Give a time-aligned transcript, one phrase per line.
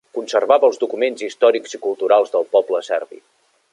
[0.17, 3.21] Conservava els documents històrics i culturals del poble serbi.